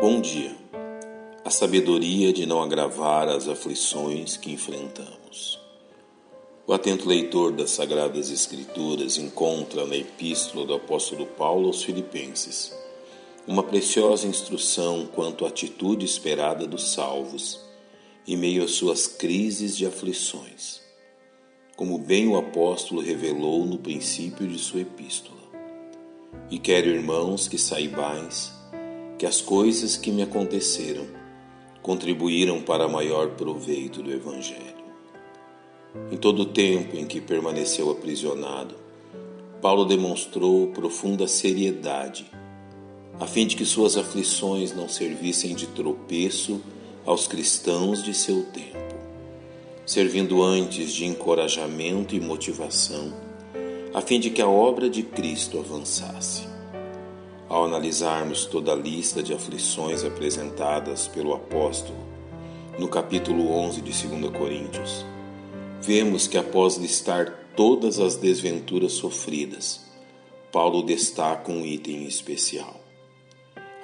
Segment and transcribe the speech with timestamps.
[0.00, 0.56] Bom dia.
[1.44, 5.60] A sabedoria de não agravar as aflições que enfrentamos.
[6.66, 12.74] O atento leitor das Sagradas Escrituras encontra na epístola do apóstolo Paulo aos Filipenses
[13.46, 17.60] uma preciosa instrução quanto à atitude esperada dos salvos
[18.26, 20.80] em meio às suas crises de aflições,
[21.76, 25.36] como bem o apóstolo revelou no princípio de sua epístola.
[26.50, 28.58] E quero, irmãos, que saibais
[29.20, 31.06] que as coisas que me aconteceram
[31.82, 34.80] contribuíram para maior proveito do Evangelho.
[36.10, 38.76] Em todo o tempo em que permaneceu aprisionado,
[39.60, 42.30] Paulo demonstrou profunda seriedade,
[43.20, 46.58] a fim de que suas aflições não servissem de tropeço
[47.04, 48.94] aos cristãos de seu tempo,
[49.84, 53.12] servindo antes de encorajamento e motivação,
[53.92, 56.49] a fim de que a obra de Cristo avançasse.
[57.50, 61.98] Ao analisarmos toda a lista de aflições apresentadas pelo apóstolo
[62.78, 65.04] no capítulo 11 de 2 Coríntios,
[65.82, 69.80] vemos que após listar todas as desventuras sofridas,
[70.52, 72.80] Paulo destaca um item especial.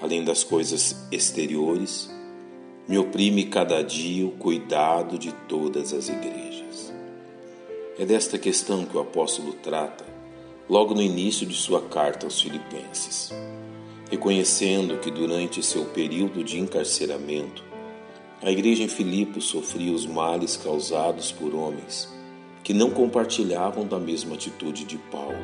[0.01, 2.09] Além das coisas exteriores,
[2.87, 6.95] me oprime cada dia o cuidado de todas as igrejas.
[7.99, 10.16] É desta questão que o apóstolo trata
[10.69, 13.33] logo no início de sua carta aos Filipenses
[14.11, 17.65] reconhecendo que durante seu período de encarceramento,
[18.43, 22.15] a igreja em Filipos sofria os males causados por homens
[22.63, 25.39] que não compartilhavam da mesma atitude de Paulo,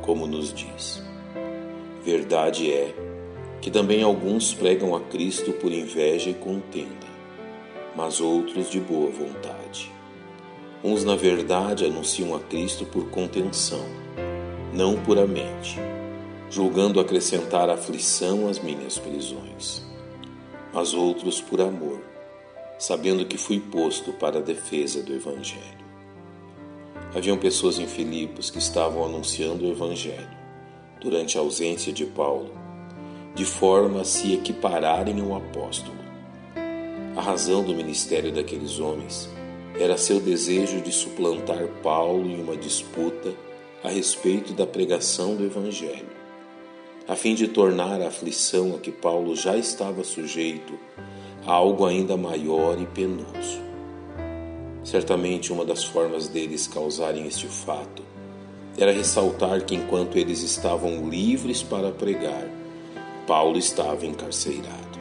[0.00, 1.02] como nos diz.
[2.02, 2.94] Verdade é
[3.60, 7.06] que também alguns pregam a Cristo por inveja e contenda,
[7.94, 9.92] mas outros de boa vontade.
[10.82, 13.84] Uns, na verdade, anunciam a Cristo por contenção,
[14.72, 15.78] não puramente
[16.52, 19.82] julgando acrescentar aflição às minhas prisões,
[20.70, 21.98] mas outros por amor,
[22.78, 25.82] sabendo que fui posto para a defesa do Evangelho.
[27.16, 30.28] Haviam pessoas em Filipos que estavam anunciando o Evangelho
[31.00, 32.52] durante a ausência de Paulo,
[33.34, 35.96] de forma a se equipararem ao apóstolo.
[37.16, 39.26] A razão do ministério daqueles homens
[39.80, 43.32] era seu desejo de suplantar Paulo em uma disputa
[43.82, 46.22] a respeito da pregação do Evangelho
[47.06, 50.78] a fim de tornar a aflição a que Paulo já estava sujeito
[51.44, 53.60] algo ainda maior e penoso.
[54.84, 58.04] Certamente uma das formas deles causarem este fato
[58.78, 62.48] era ressaltar que enquanto eles estavam livres para pregar,
[63.26, 64.98] Paulo estava encarcerado,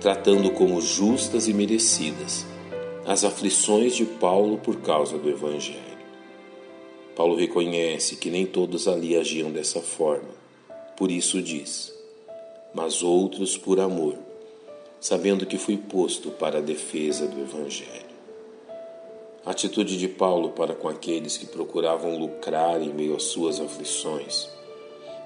[0.00, 2.46] tratando como justas e merecidas
[3.06, 5.85] as aflições de Paulo por causa do Evangelho.
[7.16, 10.46] Paulo reconhece que nem todos ali agiam dessa forma
[10.96, 11.94] por isso diz:
[12.74, 14.16] Mas outros por amor,
[14.98, 18.06] sabendo que fui posto para a defesa do Evangelho.
[19.44, 24.48] A atitude de Paulo para com aqueles que procuravam lucrar em meio às suas aflições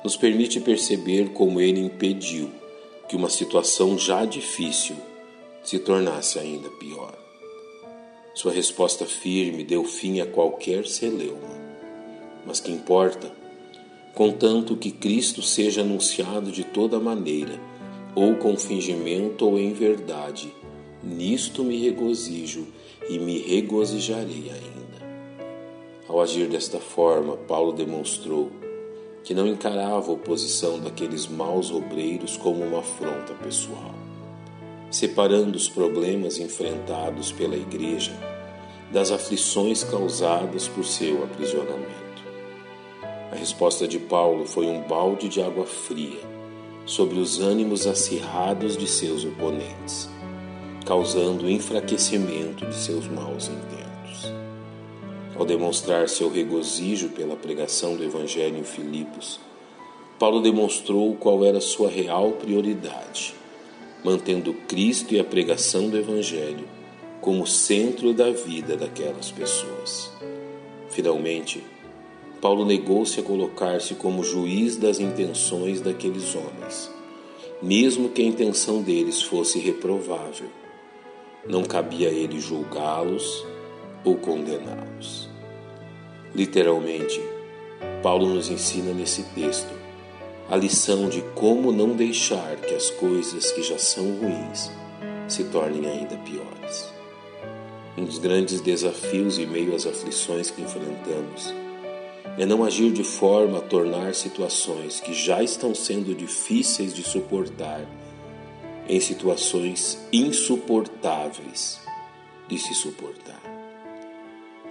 [0.03, 2.51] nos permite perceber como ele impediu
[3.09, 4.97] que uma situação já difícil
[5.63, 7.15] se tornasse ainda pior.
[8.35, 11.70] Sua resposta firme deu fim a qualquer celeuma.
[12.47, 13.31] Mas que importa
[14.15, 17.59] contanto que Cristo seja anunciado de toda maneira,
[18.15, 20.53] ou com fingimento ou em verdade,
[21.03, 22.67] nisto me regozijo
[23.09, 24.81] e me regozijarei ainda.
[26.09, 28.51] Ao agir desta forma, Paulo demonstrou
[29.23, 33.95] que não encarava a oposição daqueles maus obreiros como uma afronta pessoal,
[34.91, 38.13] separando os problemas enfrentados pela igreja
[38.93, 42.10] das aflições causadas por seu aprisionamento.
[43.41, 46.21] Resposta de Paulo foi um balde de água fria
[46.85, 50.11] sobre os ânimos acirrados de seus oponentes,
[50.85, 54.31] causando o enfraquecimento de seus maus intentos.
[55.35, 59.41] Ao demonstrar seu regozijo pela pregação do Evangelho em Filipos,
[60.19, 63.35] Paulo demonstrou qual era sua real prioridade,
[64.05, 66.69] mantendo Cristo e a pregação do Evangelho
[67.23, 70.13] como centro da vida daquelas pessoas.
[70.91, 71.65] Finalmente,
[72.41, 76.91] Paulo negou-se a colocar-se como juiz das intenções daqueles homens,
[77.63, 80.49] mesmo que a intenção deles fosse reprovável.
[81.47, 83.47] Não cabia a ele julgá-los
[84.03, 85.29] ou condená-los.
[86.35, 87.21] Literalmente,
[88.03, 89.73] Paulo nos ensina nesse texto
[90.49, 94.71] a lição de como não deixar que as coisas que já são ruins
[95.29, 96.91] se tornem ainda piores.
[97.99, 101.60] Um dos grandes desafios em meio às aflições que enfrentamos
[102.39, 107.87] é não agir de forma a tornar situações que já estão sendo difíceis de suportar
[108.89, 111.81] em situações insuportáveis
[112.49, 113.41] de se suportar.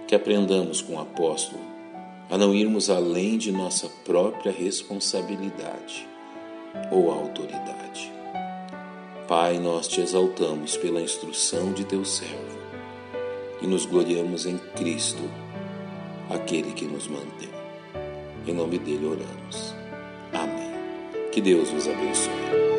[0.06, 1.70] Que aprendamos com o apóstolo
[2.28, 6.06] a não irmos além de nossa própria responsabilidade
[6.90, 8.12] ou autoridade.
[9.26, 12.60] Pai, nós te exaltamos pela instrução de teu servo
[13.60, 15.22] e nos gloriamos em Cristo,
[16.30, 17.50] aquele que nos mantém.
[18.46, 19.74] Em nome dele oramos.
[20.32, 20.70] Amém.
[21.32, 22.69] Que Deus vos abençoe.